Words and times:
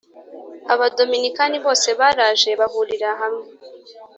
abaDominikani 0.73 1.57
bose 1.65 1.89
baraje 1.99 2.49
bahurira 2.59 3.09
hamwe 3.21 3.47